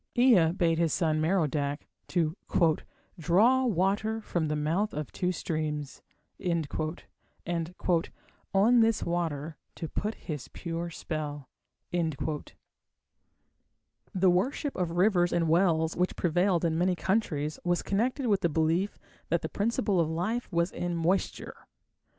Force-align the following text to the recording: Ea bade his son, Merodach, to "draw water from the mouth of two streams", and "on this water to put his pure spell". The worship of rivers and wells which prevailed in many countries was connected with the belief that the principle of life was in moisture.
Ea 0.17 0.51
bade 0.53 0.79
his 0.79 0.91
son, 0.91 1.21
Merodach, 1.21 1.85
to 2.07 2.35
"draw 3.19 3.65
water 3.67 4.19
from 4.19 4.47
the 4.47 4.55
mouth 4.55 4.95
of 4.95 5.11
two 5.11 5.31
streams", 5.31 6.01
and 6.39 6.67
"on 8.51 8.79
this 8.79 9.03
water 9.03 9.57
to 9.75 9.87
put 9.87 10.15
his 10.15 10.47
pure 10.53 10.89
spell". 10.89 11.51
The 11.91 12.47
worship 14.31 14.75
of 14.75 14.89
rivers 14.89 15.31
and 15.31 15.47
wells 15.47 15.95
which 15.95 16.15
prevailed 16.15 16.65
in 16.65 16.79
many 16.79 16.95
countries 16.95 17.59
was 17.63 17.83
connected 17.83 18.25
with 18.25 18.41
the 18.41 18.49
belief 18.49 18.97
that 19.29 19.43
the 19.43 19.49
principle 19.49 19.99
of 19.99 20.09
life 20.09 20.51
was 20.51 20.71
in 20.71 20.95
moisture. 20.95 21.67